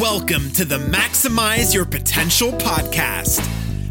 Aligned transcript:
Welcome 0.00 0.52
to 0.52 0.64
the 0.64 0.78
Maximize 0.78 1.74
Your 1.74 1.84
Potential 1.84 2.52
podcast, 2.52 3.44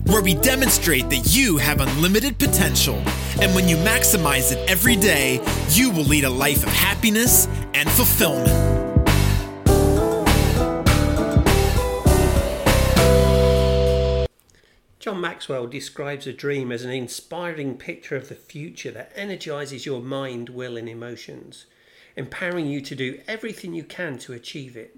where 0.07 0.21
we 0.21 0.35
demonstrate 0.35 1.09
that 1.09 1.35
you 1.35 1.57
have 1.57 1.81
unlimited 1.81 2.39
potential. 2.39 2.95
And 3.41 3.53
when 3.53 3.67
you 3.67 3.75
maximize 3.75 4.53
it 4.53 4.69
every 4.69 4.95
day, 4.95 5.45
you 5.71 5.91
will 5.91 6.05
lead 6.05 6.23
a 6.23 6.29
life 6.29 6.63
of 6.63 6.69
happiness 6.69 7.49
and 7.73 7.89
fulfillment. 7.89 8.47
John 14.99 15.19
Maxwell 15.19 15.67
describes 15.67 16.25
a 16.25 16.31
dream 16.31 16.71
as 16.71 16.85
an 16.85 16.91
inspiring 16.91 17.75
picture 17.75 18.15
of 18.15 18.29
the 18.29 18.35
future 18.35 18.91
that 18.91 19.11
energizes 19.13 19.85
your 19.85 20.01
mind, 20.01 20.47
will, 20.47 20.77
and 20.77 20.87
emotions, 20.87 21.65
empowering 22.15 22.67
you 22.67 22.79
to 22.79 22.95
do 22.95 23.19
everything 23.27 23.73
you 23.73 23.83
can 23.83 24.17
to 24.19 24.31
achieve 24.31 24.77
it. 24.77 24.95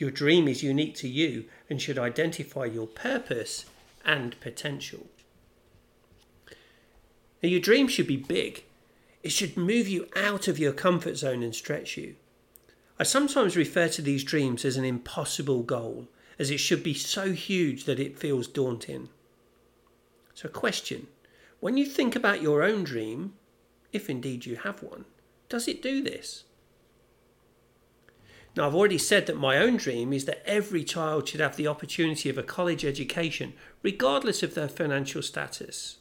Your 0.00 0.10
dream 0.10 0.48
is 0.48 0.62
unique 0.62 0.94
to 0.96 1.08
you 1.08 1.44
and 1.68 1.80
should 1.80 1.98
identify 1.98 2.64
your 2.64 2.86
purpose 2.86 3.66
and 4.02 4.40
potential. 4.40 5.08
Now, 7.42 7.50
your 7.50 7.60
dream 7.60 7.86
should 7.86 8.06
be 8.06 8.16
big. 8.16 8.64
It 9.22 9.30
should 9.30 9.58
move 9.58 9.88
you 9.88 10.08
out 10.16 10.48
of 10.48 10.58
your 10.58 10.72
comfort 10.72 11.18
zone 11.18 11.42
and 11.42 11.54
stretch 11.54 11.98
you. 11.98 12.16
I 12.98 13.02
sometimes 13.02 13.58
refer 13.58 13.88
to 13.88 14.00
these 14.00 14.24
dreams 14.24 14.64
as 14.64 14.78
an 14.78 14.86
impossible 14.86 15.62
goal, 15.62 16.08
as 16.38 16.50
it 16.50 16.60
should 16.60 16.82
be 16.82 16.94
so 16.94 17.32
huge 17.32 17.84
that 17.84 18.00
it 18.00 18.18
feels 18.18 18.48
daunting. 18.48 19.10
So, 20.32 20.48
question 20.48 21.08
when 21.60 21.76
you 21.76 21.84
think 21.84 22.16
about 22.16 22.40
your 22.40 22.62
own 22.62 22.84
dream, 22.84 23.34
if 23.92 24.08
indeed 24.08 24.46
you 24.46 24.56
have 24.56 24.82
one, 24.82 25.04
does 25.50 25.68
it 25.68 25.82
do 25.82 26.02
this? 26.02 26.44
Now, 28.56 28.66
I've 28.66 28.74
already 28.74 28.98
said 28.98 29.26
that 29.26 29.36
my 29.36 29.58
own 29.58 29.76
dream 29.76 30.12
is 30.12 30.24
that 30.24 30.42
every 30.44 30.82
child 30.82 31.28
should 31.28 31.40
have 31.40 31.56
the 31.56 31.68
opportunity 31.68 32.28
of 32.28 32.36
a 32.36 32.42
college 32.42 32.84
education, 32.84 33.52
regardless 33.82 34.42
of 34.42 34.54
their 34.54 34.68
financial 34.68 35.22
status. 35.22 35.98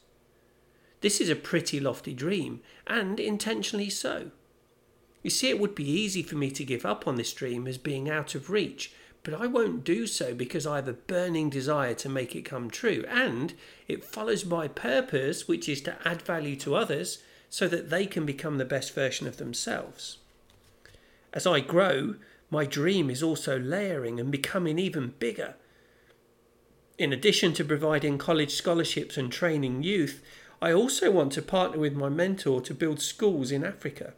This 1.02 1.22
is 1.22 1.30
a 1.30 1.36
pretty 1.36 1.80
lofty 1.80 2.14
dream, 2.14 2.62
and 2.88 3.20
intentionally 3.20 3.90
so. 3.90 4.32
You 5.22 5.30
see, 5.30 5.50
it 5.50 5.60
would 5.60 5.76
be 5.76 5.90
easy 5.90 6.24
for 6.24 6.36
me 6.36 6.50
to 6.52 6.66
give 6.66 6.86
up 6.86 7.08
on 7.08 7.16
this 7.16 7.34
dream 7.34 7.68
as 7.68 7.78
being 7.78 8.10
out 8.10 8.36
of 8.36 8.50
reach, 8.50 8.94
but 9.22 9.34
I 9.34 9.48
won't 9.48 9.84
do 9.84 10.08
so 10.08 10.34
because 10.34 10.66
I 10.66 10.78
have 10.78 10.88
a 10.88 10.94
burning 10.94 11.50
desire 11.50 11.94
to 11.96 12.10
make 12.10 12.36
it 12.36 12.46
come 12.46 12.70
true, 12.70 13.06
and 13.08 13.54
it 13.88 14.04
follows 14.04 14.46
my 14.46 14.68
purpose, 14.68 15.48
which 15.48 15.70
is 15.70 15.82
to 15.82 15.98
add 16.04 16.22
value 16.22 16.56
to 16.58 16.76
others 16.76 17.22
so 17.50 17.68
that 17.68 17.90
they 17.90 18.06
can 18.06 18.26
become 18.26 18.58
the 18.58 18.66
best 18.66 18.94
version 18.96 19.28
of 19.28 19.38
themselves. 19.38 20.18
As 21.34 21.46
I 21.46 21.60
grow, 21.60 22.16
my 22.50 22.66
dream 22.66 23.10
is 23.10 23.22
also 23.22 23.60
layering 23.60 24.20
and 24.20 24.32
becoming 24.32 24.80
even 24.80 25.14
bigger. 25.20 25.56
In 26.98 27.14
addition 27.14 27.54
to 27.54 27.64
providing 27.64 28.18
college 28.18 28.54
scholarships 28.54 29.18
and 29.18 29.32
training 29.32 29.84
youth, 29.84 30.22
I 30.62 30.74
also 30.74 31.12
want 31.12 31.32
to 31.34 31.42
partner 31.42 31.80
with 31.80 31.94
my 31.94 32.10
mentor 32.10 32.60
to 32.62 32.74
build 32.74 33.02
schools 33.02 33.52
in 33.52 33.64
Africa. 33.64 34.14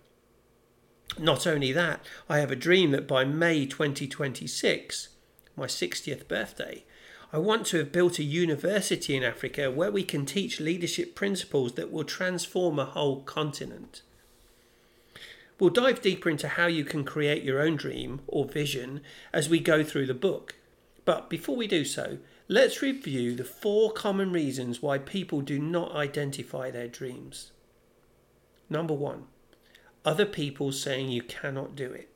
Not 1.20 1.46
only 1.46 1.72
that, 1.74 2.06
I 2.30 2.40
have 2.40 2.52
a 2.52 2.56
dream 2.56 2.92
that 2.92 3.08
by 3.08 3.26
May 3.26 3.66
2026, 3.66 5.10
my 5.56 5.68
60th 5.68 6.28
birthday, 6.28 6.86
I 7.34 7.38
want 7.38 7.66
to 7.68 7.78
have 7.78 7.92
built 7.92 8.18
a 8.18 8.24
university 8.24 9.16
in 9.16 9.24
Africa 9.24 9.70
where 9.70 9.92
we 9.92 10.04
can 10.04 10.26
teach 10.26 10.60
leadership 10.60 11.16
principles 11.16 11.74
that 11.74 11.92
will 11.92 12.04
transform 12.04 12.80
a 12.80 12.86
whole 12.86 13.22
continent. 13.22 14.02
We'll 15.62 15.70
dive 15.70 16.02
deeper 16.02 16.28
into 16.28 16.48
how 16.48 16.66
you 16.66 16.84
can 16.84 17.04
create 17.04 17.44
your 17.44 17.62
own 17.62 17.76
dream 17.76 18.22
or 18.26 18.46
vision 18.46 19.02
as 19.32 19.48
we 19.48 19.60
go 19.60 19.84
through 19.84 20.08
the 20.08 20.16
book. 20.16 20.56
But 21.06 21.30
before 21.30 21.56
we 21.56 21.68
do 21.68 21.86
so, 21.86 22.18
let's 22.48 22.82
review 22.82 23.36
the 23.36 23.44
four 23.44 23.92
common 23.92 24.32
reasons 24.32 24.82
why 24.82 24.98
people 24.98 25.42
do 25.42 25.60
not 25.60 25.96
identify 25.96 26.72
their 26.72 26.88
dreams. 26.88 27.52
Number 28.72 28.96
one, 28.96 29.26
other 30.04 30.26
people 30.26 30.72
saying 30.72 31.10
you 31.12 31.22
cannot 31.22 31.76
do 31.76 31.92
it. 31.92 32.10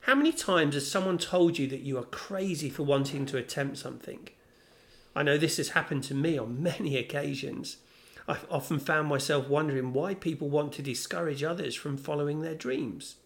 How 0.00 0.14
many 0.14 0.32
times 0.32 0.74
has 0.74 0.90
someone 0.90 1.16
told 1.16 1.58
you 1.58 1.66
that 1.68 1.80
you 1.80 1.96
are 1.96 2.04
crazy 2.04 2.68
for 2.68 2.82
wanting 2.82 3.24
to 3.24 3.38
attempt 3.38 3.78
something? 3.78 4.28
I 5.16 5.22
know 5.22 5.38
this 5.38 5.56
has 5.56 5.70
happened 5.70 6.04
to 6.04 6.14
me 6.14 6.36
on 6.36 6.62
many 6.78 6.98
occasions. 6.98 7.78
I've 8.28 8.46
often 8.50 8.78
found 8.78 9.08
myself 9.08 9.48
wondering 9.48 9.94
why 9.94 10.12
people 10.12 10.50
want 10.50 10.74
to 10.74 10.82
discourage 10.82 11.42
others 11.42 11.74
from 11.74 11.96
following 11.96 12.42
their 12.42 12.54
dreams. 12.54 13.16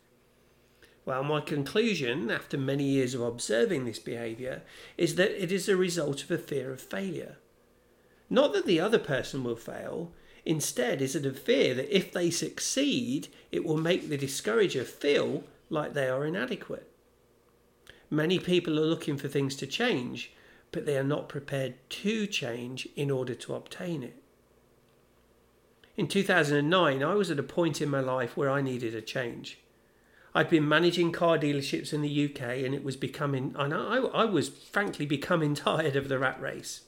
Well, 1.05 1.25
my 1.25 1.41
conclusion, 1.41 2.31
after 2.31 2.57
many 2.57 2.85
years 2.85 3.13
of 3.13 3.23
observing 3.23 3.85
this 3.85 3.99
behaviour, 3.99 4.63
is 4.97 5.17
that 5.17 5.43
it 5.43 5.51
is 5.51 5.69
a 5.69 5.77
result 5.77 6.23
of 6.23 6.31
a 6.31 6.39
fear 6.39 6.71
of 6.71 6.81
failure. 6.81 7.39
Not 8.31 8.53
that 8.53 8.65
the 8.65 8.79
other 8.79 9.01
person 9.01 9.43
will 9.43 9.57
fail, 9.57 10.13
instead, 10.45 11.03
is 11.03 11.17
it 11.17 11.27
a 11.27 11.33
fear 11.33 11.75
that 11.75 11.95
if 11.95 12.13
they 12.13 12.31
succeed, 12.31 13.27
it 13.51 13.65
will 13.65 13.79
make 13.79 14.09
the 14.09 14.17
discourager 14.17 14.85
feel 14.85 15.43
like 15.69 15.95
they 15.95 16.09
are 16.09 16.25
inadequate. 16.25 16.89
Many 18.09 18.39
people 18.39 18.79
are 18.79 18.87
looking 18.87 19.17
for 19.17 19.27
things 19.27 19.57
to 19.57 19.67
change, 19.67 20.33
but 20.71 20.87
they 20.87 20.97
are 20.97 21.03
not 21.03 21.29
prepared 21.29 21.75
to 21.91 22.29
change 22.29 22.89
in 22.95 23.11
order 23.11 23.35
to 23.35 23.55
obtain 23.55 24.05
it. 24.05 24.22
In 25.97 26.09
2009, 26.09 27.03
I 27.03 27.15
was 27.15 27.31
at 27.31 27.39
a 27.39 27.43
point 27.43 27.83
in 27.83 27.91
my 27.91 28.01
life 28.01 28.37
where 28.37 28.49
I 28.49 28.63
needed 28.63 28.95
a 28.95 29.03
change. 29.03 29.59
I'd 30.35 30.49
been 30.49 30.67
managing 30.67 31.13
car 31.13 31.37
dealerships 31.39 31.93
in 31.93 32.01
the 32.01 32.25
UK 32.25 32.65
and 32.65 32.75
it 32.75 32.83
was 32.83 32.97
becoming, 32.97 33.55
and 33.59 33.75
I, 33.75 33.97
I 33.99 34.25
was 34.25 34.49
frankly 34.49 35.05
becoming 35.05 35.55
tired 35.55 35.95
of 35.95 36.09
the 36.09 36.19
rat 36.19 36.41
race. 36.41 36.83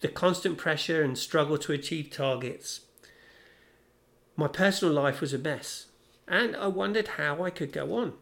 The 0.00 0.08
constant 0.08 0.58
pressure 0.58 1.02
and 1.02 1.18
struggle 1.18 1.58
to 1.58 1.72
achieve 1.72 2.10
targets. 2.10 2.80
My 4.36 4.48
personal 4.48 4.94
life 4.94 5.20
was 5.20 5.34
a 5.34 5.38
mess, 5.38 5.86
and 6.28 6.56
I 6.56 6.68
wondered 6.68 7.08
how 7.08 7.42
I 7.42 7.50
could 7.50 7.72
go 7.72 7.94
on. 7.94 8.14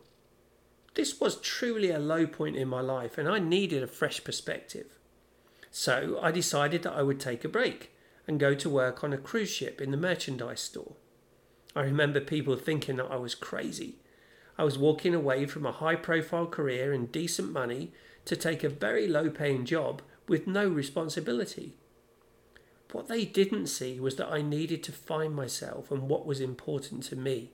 This 0.94 1.20
was 1.20 1.40
truly 1.40 1.90
a 1.90 1.98
low 1.98 2.26
point 2.26 2.56
in 2.56 2.68
my 2.68 2.80
life, 2.80 3.16
and 3.16 3.28
I 3.28 3.38
needed 3.38 3.82
a 3.82 3.86
fresh 3.86 4.24
perspective. 4.24 4.98
So 5.70 6.18
I 6.20 6.30
decided 6.30 6.82
that 6.82 6.94
I 6.94 7.02
would 7.02 7.20
take 7.20 7.44
a 7.44 7.48
break 7.48 7.92
and 8.26 8.38
go 8.38 8.54
to 8.54 8.70
work 8.70 9.02
on 9.02 9.12
a 9.12 9.18
cruise 9.18 9.50
ship 9.50 9.80
in 9.80 9.90
the 9.90 9.96
merchandise 9.96 10.60
store. 10.60 10.96
I 11.74 11.82
remember 11.82 12.20
people 12.20 12.56
thinking 12.56 12.96
that 12.96 13.10
I 13.10 13.16
was 13.16 13.34
crazy. 13.34 13.96
I 14.58 14.64
was 14.64 14.78
walking 14.78 15.14
away 15.14 15.46
from 15.46 15.64
a 15.64 15.72
high 15.72 15.96
profile 15.96 16.46
career 16.46 16.92
and 16.92 17.10
decent 17.10 17.52
money 17.52 17.92
to 18.24 18.36
take 18.36 18.62
a 18.62 18.68
very 18.68 19.06
low 19.06 19.30
paying 19.30 19.64
job 19.64 20.02
with 20.28 20.46
no 20.46 20.68
responsibility. 20.68 21.74
What 22.92 23.08
they 23.08 23.24
didn't 23.24 23.68
see 23.68 24.00
was 24.00 24.16
that 24.16 24.30
I 24.30 24.42
needed 24.42 24.82
to 24.84 24.92
find 24.92 25.34
myself 25.34 25.90
and 25.90 26.08
what 26.08 26.26
was 26.26 26.40
important 26.40 27.04
to 27.04 27.16
me 27.16 27.52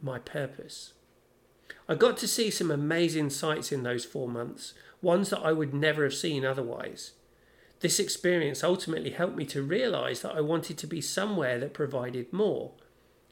my 0.00 0.18
purpose. 0.18 0.92
I 1.88 1.94
got 1.94 2.16
to 2.18 2.28
see 2.28 2.50
some 2.50 2.70
amazing 2.70 3.30
sights 3.30 3.72
in 3.72 3.82
those 3.82 4.04
four 4.04 4.28
months, 4.28 4.74
ones 5.02 5.30
that 5.30 5.40
I 5.40 5.52
would 5.52 5.74
never 5.74 6.04
have 6.04 6.14
seen 6.14 6.44
otherwise. 6.44 7.12
This 7.80 8.00
experience 8.00 8.64
ultimately 8.64 9.10
helped 9.10 9.36
me 9.36 9.44
to 9.46 9.62
realize 9.62 10.22
that 10.22 10.34
I 10.34 10.40
wanted 10.40 10.78
to 10.78 10.86
be 10.86 11.00
somewhere 11.00 11.58
that 11.60 11.74
provided 11.74 12.32
more. 12.32 12.72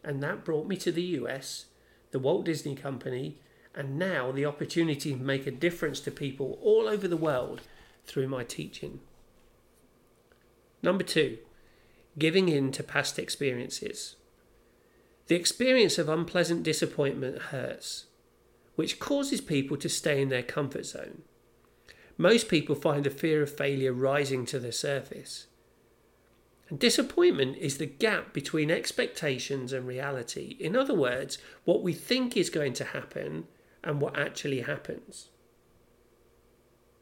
And 0.04 0.22
that 0.22 0.44
brought 0.44 0.68
me 0.68 0.76
to 0.76 0.92
the 0.92 1.02
US, 1.02 1.66
the 2.12 2.20
Walt 2.20 2.44
Disney 2.44 2.76
Company, 2.76 3.38
and 3.74 3.98
now 3.98 4.30
the 4.30 4.46
opportunity 4.46 5.12
to 5.12 5.20
make 5.20 5.46
a 5.46 5.50
difference 5.50 6.00
to 6.00 6.10
people 6.10 6.58
all 6.62 6.88
over 6.88 7.08
the 7.08 7.16
world 7.16 7.60
through 8.04 8.28
my 8.28 8.44
teaching. 8.44 9.00
Number 10.80 11.02
two, 11.02 11.38
giving 12.16 12.48
in 12.48 12.70
to 12.72 12.82
past 12.84 13.18
experiences. 13.18 14.14
The 15.26 15.34
experience 15.34 15.98
of 15.98 16.08
unpleasant 16.08 16.62
disappointment 16.62 17.42
hurts, 17.50 18.06
which 18.76 19.00
causes 19.00 19.40
people 19.40 19.76
to 19.78 19.88
stay 19.88 20.22
in 20.22 20.28
their 20.28 20.44
comfort 20.44 20.86
zone 20.86 21.22
most 22.18 22.48
people 22.48 22.74
find 22.74 23.04
the 23.04 23.10
fear 23.10 23.42
of 23.42 23.54
failure 23.54 23.92
rising 23.92 24.46
to 24.46 24.58
the 24.58 24.72
surface. 24.72 25.46
And 26.68 26.78
disappointment 26.78 27.58
is 27.58 27.78
the 27.78 27.86
gap 27.86 28.32
between 28.32 28.70
expectations 28.70 29.72
and 29.72 29.86
reality. 29.86 30.56
In 30.58 30.74
other 30.74 30.94
words, 30.94 31.38
what 31.64 31.82
we 31.82 31.92
think 31.92 32.36
is 32.36 32.50
going 32.50 32.72
to 32.74 32.84
happen 32.84 33.46
and 33.84 34.00
what 34.00 34.18
actually 34.18 34.62
happens. 34.62 35.28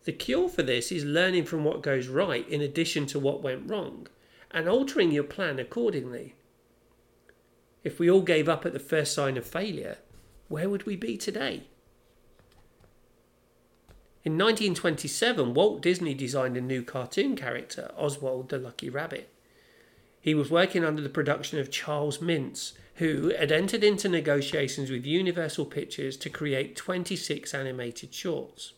The 0.04 0.12
cure 0.12 0.50
for 0.50 0.62
this 0.62 0.92
is 0.92 1.04
learning 1.04 1.44
from 1.46 1.64
what 1.64 1.82
goes 1.82 2.08
right 2.08 2.46
in 2.46 2.60
addition 2.60 3.06
to 3.06 3.18
what 3.18 3.42
went 3.42 3.70
wrong 3.70 4.06
and 4.50 4.68
altering 4.68 5.10
your 5.10 5.24
plan 5.24 5.58
accordingly. 5.58 6.34
If 7.82 7.98
we 7.98 8.10
all 8.10 8.20
gave 8.20 8.48
up 8.48 8.66
at 8.66 8.74
the 8.74 8.78
first 8.78 9.14
sign 9.14 9.38
of 9.38 9.46
failure, 9.46 9.98
where 10.48 10.68
would 10.68 10.84
we 10.84 10.96
be 10.96 11.16
today? 11.16 11.64
In 14.24 14.38
1927, 14.38 15.52
Walt 15.52 15.82
Disney 15.82 16.14
designed 16.14 16.56
a 16.56 16.62
new 16.62 16.82
cartoon 16.82 17.36
character, 17.36 17.90
Oswald 17.94 18.48
the 18.48 18.58
Lucky 18.58 18.88
Rabbit. 18.88 19.28
He 20.18 20.34
was 20.34 20.50
working 20.50 20.82
under 20.82 21.02
the 21.02 21.10
production 21.10 21.58
of 21.58 21.70
Charles 21.70 22.18
Mintz, 22.18 22.72
who 22.94 23.34
had 23.38 23.52
entered 23.52 23.84
into 23.84 24.08
negotiations 24.08 24.90
with 24.90 25.04
Universal 25.04 25.66
Pictures 25.66 26.16
to 26.16 26.30
create 26.30 26.74
26 26.74 27.52
animated 27.52 28.14
shorts. 28.14 28.72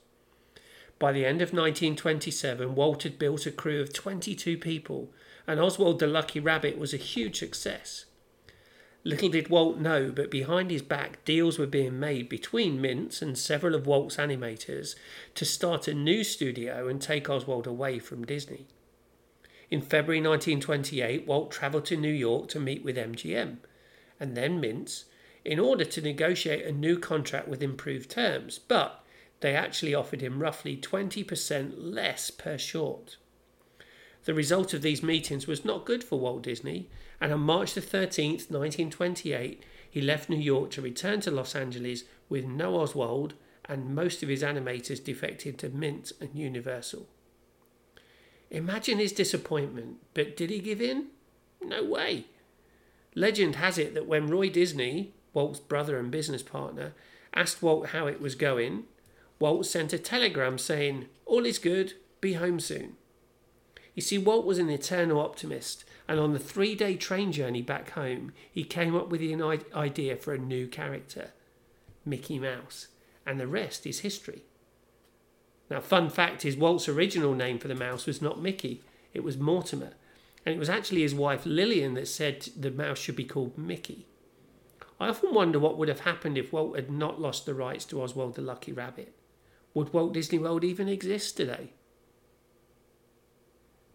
By 0.99 1.13
the 1.13 1.25
end 1.25 1.41
of 1.43 1.53
1927, 1.53 2.75
Walt 2.75 3.05
had 3.05 3.17
built 3.17 3.47
a 3.47 3.53
crew 3.53 3.81
of 3.81 3.93
22 3.93 4.59
people, 4.59 5.13
and 5.47 5.61
Oswald 5.61 6.01
the 6.01 6.09
Lucky 6.09 6.41
Rabbit 6.41 6.77
was 6.77 6.93
a 6.93 6.97
huge 6.97 7.39
success. 7.39 8.07
Little 9.07 9.29
did 9.29 9.51
Walt 9.51 9.79
know, 9.79 10.11
but 10.11 10.33
behind 10.33 10.73
his 10.73 10.83
back, 10.83 11.25
deals 11.25 11.61
were 11.61 11.67
being 11.69 12.01
made 12.01 12.29
between 12.29 12.83
Mintz 12.83 13.23
and 13.23 13.39
several 13.39 13.77
of 13.77 13.87
Walt's 13.87 14.17
animators 14.17 14.97
to 15.37 15.45
start 15.45 15.87
a 15.87 15.95
new 15.95 16.25
studio 16.25 16.89
and 16.89 17.01
take 17.01 17.31
Oswald 17.31 17.69
away 17.69 18.01
from 18.01 18.27
Disney. 18.27 18.67
In 19.71 19.81
February 19.81 20.19
1928, 20.19 21.25
Walt 21.25 21.53
travelled 21.53 21.85
to 21.85 21.97
New 21.97 22.13
York 22.13 22.49
to 22.49 22.59
meet 22.59 22.83
with 22.83 22.97
MGM 22.97 23.59
and 24.19 24.37
then 24.37 24.61
Mintz 24.61 25.05
in 25.45 25.61
order 25.61 25.85
to 25.85 26.03
negotiate 26.03 26.67
a 26.67 26.73
new 26.73 26.99
contract 26.99 27.47
with 27.47 27.63
improved 27.63 28.11
terms, 28.11 28.59
but 28.59 29.05
they 29.39 29.55
actually 29.55 29.95
offered 29.95 30.21
him 30.21 30.43
roughly 30.43 30.77
20% 30.77 31.75
less 31.77 32.33
per 32.33 32.59
short. 32.59 33.19
The 34.27 34.35
result 34.35 34.75
of 34.75 34.83
these 34.83 35.05
meetings 35.05 35.47
was 35.47 35.65
not 35.65 35.85
good 35.85 36.03
for 36.03 36.19
Walt 36.19 36.43
Disney, 36.43 36.89
and 37.21 37.33
on 37.33 37.41
March 37.41 37.75
the 37.75 37.81
13th, 37.81 38.51
1928, 38.51 39.63
he 39.89 40.01
left 40.01 40.29
New 40.29 40.37
York 40.37 40.73
to 40.73 40.83
return 40.83 41.21
to 41.21 41.31
Los 41.31 41.55
Angeles 41.55 42.03
with 42.29 42.45
no 42.45 42.75
Oswald 42.75 43.35
and 43.67 43.95
most 43.95 44.25
of 44.25 44.29
his 44.29 44.43
animators 44.43 45.03
defected 45.03 45.59
to 45.59 45.71
Mintz 45.71 46.13
and 46.21 46.35
Universal. 46.35 47.07
Imagine 48.51 48.99
his 48.99 49.13
disappointment, 49.13 49.99
but 50.13 50.37
did 50.37 50.51
he 50.51 50.59
give 50.59 50.83
in? 50.83 51.07
No 51.63 51.85
way. 51.85 52.27
Legend 53.15 53.57
has 53.57 53.79
it 53.79 53.95
that 53.95 54.07
when 54.07 54.27
Roy 54.27 54.51
Disney, 54.51 55.15
Walt's 55.35 55.61
brother 55.61 55.99
and 55.99 56.11
business 56.11 56.43
partner, 56.43 56.95
asked 57.33 57.63
Walt 57.63 57.89
how 57.89 58.09
it 58.09 58.21
was 58.21 58.35
going, 58.35 58.85
Walt 59.39 59.67
sent 59.67 59.93
a 59.93 59.99
telegram 59.99 60.59
saying, 60.59 61.07
All 61.27 61.47
is 61.47 61.61
good, 61.61 61.95
be 62.21 62.33
home 62.33 62.59
soon. 62.59 62.97
You 63.97 64.03
see, 64.03 64.19
Walt 64.19 64.45
was 64.45 64.59
an 64.59 64.69
eternal 64.69 65.19
optimist, 65.19 65.85
and 66.07 66.21
on 66.21 66.35
the 66.35 66.39
three 66.39 66.75
day 66.75 66.97
train 66.97 67.33
journey 67.33 67.63
back 67.63 67.91
home, 67.93 68.33
he 68.53 68.63
came 68.63 68.95
up 68.95 69.09
with 69.09 69.23
an 69.23 69.43
idea 69.75 70.17
for 70.17 70.35
a 70.35 70.39
new 70.39 70.69
character 70.69 71.31
Mickey 72.05 72.39
Mouse, 72.39 72.89
and 73.25 73.41
the 73.41 73.47
rest 73.47 73.87
is 73.87 74.01
history. 74.01 74.43
Now, 75.71 75.81
fun 75.81 76.11
fact 76.11 76.45
is, 76.45 76.57
Walt's 76.57 76.91
original 76.91 77.35
name 77.35 77.59
for 77.59 77.69
the 77.69 77.75
mouse 77.75 78.07
was 78.07 78.21
not 78.21 78.41
Mickey, 78.41 78.83
it 79.15 79.25
was 79.25 79.39
Mortimer, 79.39 79.95
and 80.45 80.55
it 80.55 80.59
was 80.59 80.69
actually 80.69 81.01
his 81.01 81.15
wife 81.15 81.47
Lillian 81.47 81.95
that 81.95 82.07
said 82.07 82.49
the 82.55 82.71
mouse 82.71 82.99
should 82.99 83.17
be 83.17 83.25
called 83.25 83.57
Mickey. 83.57 84.07
I 85.01 85.09
often 85.09 85.33
wonder 85.33 85.59
what 85.59 85.79
would 85.79 85.89
have 85.89 86.01
happened 86.01 86.37
if 86.37 86.53
Walt 86.53 86.77
had 86.77 86.91
not 86.91 87.21
lost 87.21 87.47
the 87.47 87.55
rights 87.55 87.87
to 87.87 88.03
Oswald 88.03 88.35
the 88.35 88.43
Lucky 88.43 88.73
Rabbit. 88.73 89.15
Would 89.73 89.95
Walt 89.95 90.13
Disney 90.13 90.39
World 90.39 90.65
even 90.65 90.87
exist 90.87 91.39
today? 91.39 91.73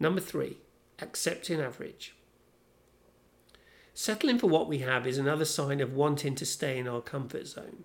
Number 0.02 0.20
three, 0.20 0.56
accepting 0.98 1.60
average. 1.60 2.16
Settling 3.94 4.36
for 4.36 4.48
what 4.48 4.66
we 4.66 4.78
have 4.78 5.06
is 5.06 5.16
another 5.16 5.44
sign 5.44 5.80
of 5.80 5.94
wanting 5.94 6.34
to 6.34 6.44
stay 6.44 6.76
in 6.76 6.88
our 6.88 7.00
comfort 7.00 7.46
zone. 7.46 7.84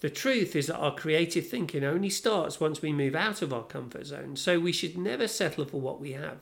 The 0.00 0.10
truth 0.10 0.54
is 0.54 0.66
that 0.66 0.76
our 0.76 0.94
creative 0.94 1.48
thinking 1.48 1.82
only 1.82 2.10
starts 2.10 2.60
once 2.60 2.82
we 2.82 2.92
move 2.92 3.14
out 3.14 3.40
of 3.40 3.54
our 3.54 3.62
comfort 3.62 4.04
zone, 4.04 4.36
so 4.36 4.60
we 4.60 4.70
should 4.70 4.98
never 4.98 5.26
settle 5.26 5.64
for 5.64 5.80
what 5.80 5.98
we 5.98 6.12
have. 6.12 6.40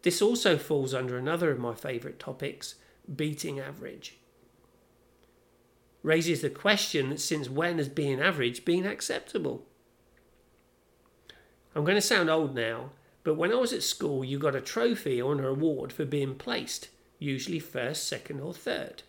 This 0.00 0.22
also 0.22 0.56
falls 0.56 0.94
under 0.94 1.18
another 1.18 1.50
of 1.50 1.58
my 1.58 1.74
favourite 1.74 2.18
topics 2.18 2.76
beating 3.14 3.60
average 3.60 4.16
raises 6.02 6.40
the 6.40 6.48
question 6.48 7.10
that 7.10 7.20
since 7.20 7.50
when 7.50 7.76
has 7.76 7.88
being 7.88 8.18
average 8.18 8.64
been 8.64 8.86
acceptable? 8.86 9.66
I'm 11.74 11.84
going 11.84 11.96
to 11.96 12.00
sound 12.00 12.30
old 12.30 12.54
now, 12.54 12.92
but 13.28 13.36
when 13.36 13.52
I 13.52 13.56
was 13.56 13.74
at 13.74 13.82
school, 13.82 14.24
you 14.24 14.38
got 14.38 14.56
a 14.56 14.60
trophy 14.62 15.20
or 15.20 15.34
an 15.34 15.44
award 15.44 15.92
for 15.92 16.06
being 16.06 16.34
placed, 16.34 16.88
usually 17.18 17.58
first, 17.58 18.08
second, 18.08 18.40
or 18.40 18.54
third. 18.54 19.02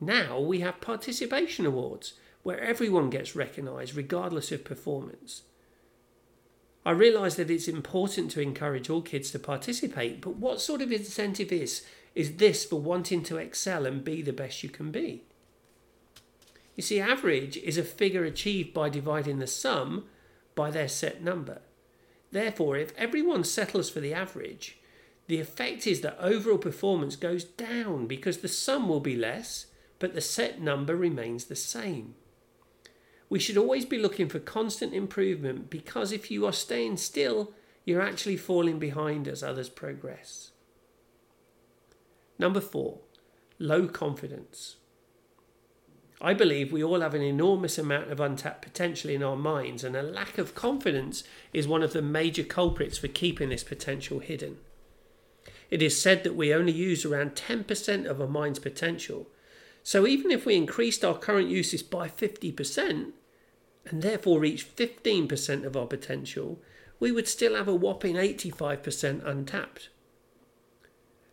Now 0.00 0.38
we 0.38 0.60
have 0.60 0.80
participation 0.80 1.66
awards 1.66 2.12
where 2.44 2.60
everyone 2.60 3.10
gets 3.10 3.34
recognised 3.34 3.96
regardless 3.96 4.52
of 4.52 4.62
performance. 4.62 5.42
I 6.84 6.92
realise 6.92 7.34
that 7.34 7.50
it's 7.50 7.66
important 7.66 8.30
to 8.30 8.40
encourage 8.40 8.88
all 8.88 9.02
kids 9.02 9.32
to 9.32 9.40
participate, 9.40 10.20
but 10.20 10.36
what 10.36 10.60
sort 10.60 10.80
of 10.80 10.92
incentive 10.92 11.50
is 11.50 11.84
is 12.14 12.36
this 12.36 12.64
for 12.64 12.80
wanting 12.80 13.24
to 13.24 13.38
excel 13.38 13.86
and 13.86 14.04
be 14.04 14.22
the 14.22 14.32
best 14.32 14.62
you 14.62 14.68
can 14.68 14.92
be? 14.92 15.24
You 16.76 16.84
see, 16.84 17.00
average 17.00 17.56
is 17.56 17.76
a 17.76 17.82
figure 17.82 18.22
achieved 18.22 18.72
by 18.72 18.88
dividing 18.88 19.40
the 19.40 19.48
sum 19.48 20.04
by 20.54 20.70
their 20.70 20.86
set 20.86 21.24
number. 21.24 21.62
Therefore, 22.32 22.76
if 22.76 22.96
everyone 22.96 23.44
settles 23.44 23.88
for 23.88 24.00
the 24.00 24.12
average, 24.12 24.78
the 25.26 25.40
effect 25.40 25.86
is 25.86 26.00
that 26.02 26.18
overall 26.20 26.58
performance 26.58 27.16
goes 27.16 27.44
down 27.44 28.06
because 28.06 28.38
the 28.38 28.48
sum 28.48 28.88
will 28.88 29.00
be 29.00 29.16
less, 29.16 29.66
but 29.98 30.14
the 30.14 30.20
set 30.20 30.60
number 30.60 30.94
remains 30.94 31.46
the 31.46 31.56
same. 31.56 32.14
We 33.28 33.40
should 33.40 33.56
always 33.56 33.84
be 33.84 33.98
looking 33.98 34.28
for 34.28 34.38
constant 34.38 34.94
improvement 34.94 35.68
because 35.68 36.12
if 36.12 36.30
you 36.30 36.46
are 36.46 36.52
staying 36.52 36.98
still, 36.98 37.52
you're 37.84 38.02
actually 38.02 38.36
falling 38.36 38.78
behind 38.78 39.26
as 39.26 39.42
others 39.42 39.68
progress. 39.68 40.52
Number 42.38 42.60
four, 42.60 43.00
low 43.58 43.88
confidence. 43.88 44.76
I 46.20 46.32
believe 46.32 46.72
we 46.72 46.82
all 46.82 47.00
have 47.00 47.14
an 47.14 47.22
enormous 47.22 47.76
amount 47.76 48.10
of 48.10 48.20
untapped 48.20 48.62
potential 48.62 49.10
in 49.10 49.22
our 49.22 49.36
minds, 49.36 49.84
and 49.84 49.94
a 49.94 50.02
lack 50.02 50.38
of 50.38 50.54
confidence 50.54 51.24
is 51.52 51.68
one 51.68 51.82
of 51.82 51.92
the 51.92 52.00
major 52.00 52.42
culprits 52.42 52.96
for 52.96 53.08
keeping 53.08 53.50
this 53.50 53.64
potential 53.64 54.20
hidden. 54.20 54.56
It 55.70 55.82
is 55.82 56.00
said 56.00 56.24
that 56.24 56.36
we 56.36 56.54
only 56.54 56.72
use 56.72 57.04
around 57.04 57.34
10% 57.34 58.06
of 58.06 58.20
our 58.20 58.28
mind's 58.28 58.58
potential. 58.58 59.26
So 59.82 60.06
even 60.06 60.30
if 60.30 60.46
we 60.46 60.56
increased 60.56 61.04
our 61.04 61.18
current 61.18 61.48
uses 61.48 61.82
by 61.82 62.08
50% 62.08 63.12
and 63.84 64.02
therefore 64.02 64.40
reached 64.40 64.76
15% 64.76 65.64
of 65.64 65.76
our 65.76 65.86
potential, 65.86 66.60
we 66.98 67.12
would 67.12 67.28
still 67.28 67.54
have 67.54 67.68
a 67.68 67.74
whopping 67.74 68.14
85% 68.14 69.24
untapped. 69.24 69.90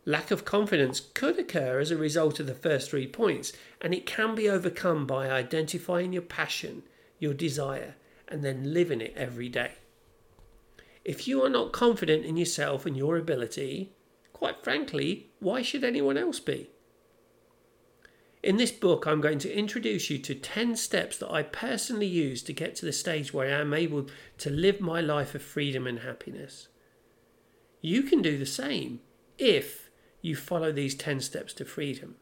Lack 0.05 0.31
of 0.31 0.43
confidence 0.43 0.99
could 0.99 1.39
occur 1.39 1.79
as 1.79 1.89
a 1.89 1.97
result 1.97 2.39
of 2.39 2.47
the 2.47 2.53
first 2.53 2.89
three 2.89 3.07
points, 3.07 3.53
and 3.79 3.93
it 3.93 4.05
can 4.05 4.35
be 4.35 4.49
overcome 4.49 5.05
by 5.07 5.29
identifying 5.29 6.11
your 6.11 6.21
passion, 6.21 6.83
your 7.19 7.33
desire, 7.33 7.95
and 8.27 8.43
then 8.43 8.73
living 8.73 8.99
it 8.99 9.13
every 9.15 9.47
day. 9.47 9.73
If 11.05 11.27
you 11.27 11.41
are 11.43 11.49
not 11.49 11.71
confident 11.71 12.25
in 12.25 12.35
yourself 12.35 12.85
and 12.85 12.97
your 12.97 13.17
ability, 13.17 13.93
quite 14.33 14.63
frankly, 14.63 15.31
why 15.39 15.61
should 15.61 15.83
anyone 15.83 16.17
else 16.17 16.39
be? 16.39 16.69
In 18.41 18.57
this 18.57 18.71
book, 18.73 19.07
I'm 19.07 19.21
going 19.21 19.39
to 19.39 19.57
introduce 19.57 20.09
you 20.09 20.17
to 20.17 20.35
10 20.35 20.75
steps 20.75 21.17
that 21.17 21.31
I 21.31 21.43
personally 21.43 22.07
use 22.07 22.43
to 22.43 22.51
get 22.51 22.75
to 22.75 22.85
the 22.85 22.91
stage 22.91 23.33
where 23.33 23.47
I 23.47 23.61
am 23.61 23.73
able 23.73 24.07
to 24.39 24.49
live 24.49 24.81
my 24.81 24.99
life 24.99 25.33
of 25.33 25.41
freedom 25.41 25.87
and 25.87 25.99
happiness. 25.99 26.67
You 27.79 28.03
can 28.03 28.21
do 28.21 28.37
the 28.37 28.45
same 28.45 28.99
if 29.37 29.82
you 30.23 30.35
follow 30.35 30.71
these 30.71 30.95
10 30.95 31.19
steps 31.19 31.53
to 31.53 31.65
freedom. 31.65 32.15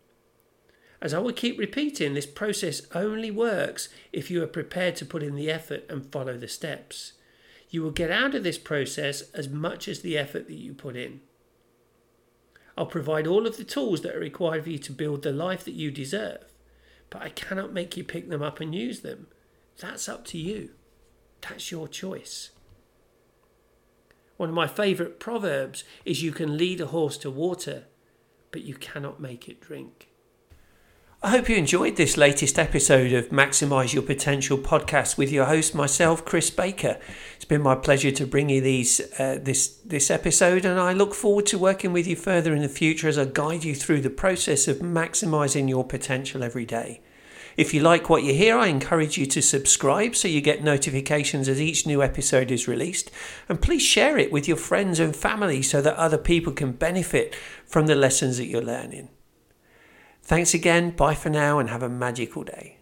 As 1.02 1.14
I 1.14 1.20
will 1.20 1.32
keep 1.32 1.58
repeating, 1.58 2.14
this 2.14 2.26
process 2.26 2.82
only 2.94 3.32
works 3.32 3.90
if 4.12 4.30
you 4.30 4.44
are 4.44 4.48
prepared 4.48 4.96
to 4.98 5.06
put 5.06 5.24
in 5.24 5.36
the 5.36 5.50
effort 5.50 5.86
and 5.88 6.12
follow 6.12 6.36
the 6.36 6.48
steps. 6.48 7.14
You 7.70 7.84
will 7.84 7.92
get 7.92 8.12
out 8.12 8.36
of 8.36 8.44
this 8.44 8.58
process 8.58 9.22
as 9.32 9.48
much 9.48 9.88
as 9.88 10.02
the 10.02 10.18
effort 10.18 10.48
that 10.48 10.58
you 10.58 10.74
put 10.74 10.96
in. 10.96 11.22
I'll 12.78 12.88
provide 12.88 13.28
all 13.28 13.46
of 13.46 13.58
the 13.58 13.64
tools 13.64 14.02
that 14.02 14.16
are 14.16 14.20
required 14.20 14.64
for 14.64 14.72
you 14.72 14.80
to 14.80 14.92
build 14.92 15.22
the 15.22 15.32
life 15.32 15.64
that 15.66 15.74
you 15.74 15.92
deserve, 15.92 16.46
but 17.12 17.22
I 17.22 17.30
cannot 17.30 17.74
make 17.74 17.96
you 17.96 18.04
pick 18.04 18.30
them 18.30 18.42
up 18.42 18.60
and 18.60 18.74
use 18.74 19.02
them. 19.02 19.28
That's 19.80 20.10
up 20.10 20.26
to 20.26 20.40
you. 20.40 20.72
That's 21.42 21.72
your 21.72 21.88
choice. 21.88 22.50
One 24.42 24.50
of 24.50 24.56
my 24.56 24.66
favourite 24.66 25.20
proverbs 25.20 25.84
is 26.04 26.24
you 26.24 26.32
can 26.32 26.58
lead 26.58 26.82
a 26.82 26.88
horse 26.88 27.16
to 27.18 27.30
water, 27.30 27.84
but 28.50 28.64
you 28.64 28.74
cannot 28.74 29.20
make 29.20 29.48
it 29.48 29.62
drink. 29.62 30.08
I 31.22 31.30
hope 31.30 31.48
you 31.48 31.58
enjoyed 31.58 31.96
this 31.96 32.18
latest 32.18 32.58
episode 32.58 33.14
of 33.14 33.30
Maximize 33.30 33.94
Your 33.94 34.02
Potential 34.02 34.58
podcast 34.58 35.16
with 35.16 35.32
your 35.32 35.46
host, 35.46 35.76
myself, 35.76 36.26
Chris 36.26 36.50
Baker. 36.50 36.98
It's 37.36 37.46
been 37.46 37.62
my 37.62 37.76
pleasure 37.76 38.10
to 38.10 38.26
bring 38.26 38.50
you 38.50 38.62
these 38.62 39.00
uh, 39.20 39.38
this 39.40 39.78
this 39.86 40.10
episode, 40.10 40.66
and 40.66 40.80
I 40.80 40.94
look 40.94 41.14
forward 41.14 41.46
to 41.46 41.60
working 41.60 41.94
with 41.94 42.08
you 42.08 42.16
further 42.16 42.56
in 42.56 42.64
the 42.64 42.68
future 42.68 43.08
as 43.08 43.20
I 43.20 43.26
guide 43.26 43.64
you 43.64 43.76
through 43.76 44.02
the 44.02 44.10
process 44.10 44.68
of 44.68 44.78
maximizing 44.78 45.70
your 45.70 45.84
potential 45.84 46.42
every 46.42 46.66
day. 46.66 47.02
If 47.58 47.74
you 47.74 47.82
like 47.82 48.10
what 48.10 48.24
you 48.24 48.34
hear, 48.34 48.58
I 48.58 48.68
encourage 48.68 49.18
you 49.18 49.26
to 49.28 49.42
subscribe 49.42 50.16
so 50.16 50.28
you 50.28 50.42
get 50.42 50.64
notifications 50.64 51.48
as 51.48 51.62
each 51.62 51.86
new 51.86 52.02
episode 52.02 52.52
is 52.52 52.68
released. 52.68 53.12
And 53.50 53.62
please 53.62 53.82
share 53.82 54.18
it 54.18 54.32
with 54.32 54.48
your 54.48 54.58
friends 54.58 55.00
and 55.00 55.16
family 55.16 55.62
so 55.62 55.82
that 55.82 55.96
other 55.96 56.18
people 56.18 56.54
can 56.54 56.72
benefit 56.72 57.36
from 57.66 57.88
the 57.88 57.96
lessons 57.96 58.38
that 58.38 58.48
you're 58.48 58.62
learning. 58.62 59.10
Thanks 60.24 60.54
again, 60.54 60.92
bye 60.92 61.16
for 61.16 61.30
now, 61.30 61.60
and 61.60 61.70
have 61.70 61.84
a 61.84 61.90
magical 61.90 62.44
day. 62.44 62.81